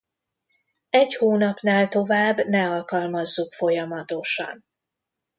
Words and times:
Egy 0.89 1.15
hónapnál 1.15 1.87
tovább 1.87 2.37
ne 2.47 2.69
alkalmazzuk 2.69 3.53
folyamatosan. 3.53 4.65